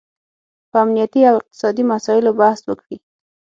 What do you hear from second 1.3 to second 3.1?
اقتصادي مساییلو بحث وکړي